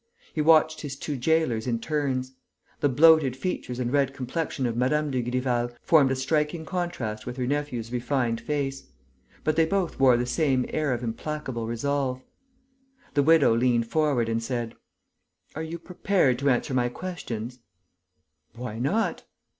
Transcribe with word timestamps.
He 0.33 0.41
watched 0.41 0.81
his 0.81 0.95
two 0.95 1.15
gaolers 1.15 1.67
in 1.67 1.77
turns. 1.79 2.33
The 2.79 2.89
bloated 2.89 3.37
features 3.37 3.77
and 3.77 3.93
red 3.93 4.15
complexion 4.15 4.65
of 4.65 4.75
Mme. 4.75 5.11
Dugrival 5.11 5.75
formed 5.83 6.09
a 6.09 6.15
striking 6.15 6.65
contrast 6.65 7.27
with 7.27 7.37
her 7.37 7.45
nephew's 7.45 7.91
refined 7.91 8.41
face; 8.41 8.87
but 9.43 9.55
they 9.55 9.65
both 9.67 9.99
wore 9.99 10.17
the 10.17 10.25
same 10.25 10.65
air 10.69 10.91
of 10.91 11.03
implacable 11.03 11.67
resolve. 11.67 12.23
The 13.13 13.21
widow 13.21 13.55
leant 13.55 13.85
forward 13.85 14.27
and 14.27 14.41
said: 14.41 14.73
"Are 15.53 15.61
you 15.61 15.77
prepared 15.77 16.39
to 16.39 16.49
answer 16.49 16.73
my 16.73 16.89
questions?" 16.89 17.59
"Why 18.55 18.79
not?" 18.79 19.23